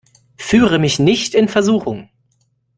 Führe 0.39 0.79
mich 0.79 0.97
nicht 0.97 1.35
in 1.35 1.47
Versuchung! 1.47 2.09